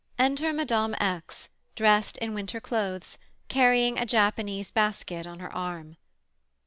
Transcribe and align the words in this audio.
Enter 0.17 0.51
Mme. 0.51 0.95
X., 0.99 1.49
dressed 1.75 2.17
in 2.17 2.33
winter 2.33 2.59
clothes, 2.59 3.19
carrying 3.49 3.99
a 3.99 4.05
Japanese 4.07 4.71
basket 4.71 5.27
on 5.27 5.37
her 5.37 5.53
arm. 5.55 5.95